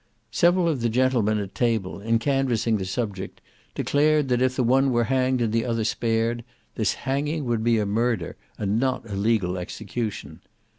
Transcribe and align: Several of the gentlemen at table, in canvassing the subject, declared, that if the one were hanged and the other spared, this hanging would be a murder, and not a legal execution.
Several 0.31 0.67
of 0.67 0.81
the 0.81 0.89
gentlemen 0.89 1.37
at 1.37 1.53
table, 1.53 1.99
in 2.01 2.17
canvassing 2.17 2.77
the 2.77 2.85
subject, 2.85 3.39
declared, 3.75 4.29
that 4.29 4.41
if 4.41 4.55
the 4.55 4.63
one 4.63 4.91
were 4.91 5.03
hanged 5.03 5.41
and 5.43 5.53
the 5.53 5.63
other 5.63 5.83
spared, 5.83 6.43
this 6.73 6.95
hanging 7.05 7.45
would 7.45 7.63
be 7.63 7.77
a 7.77 7.85
murder, 7.85 8.35
and 8.57 8.79
not 8.79 9.07
a 9.07 9.13
legal 9.13 9.59
execution. 9.59 10.41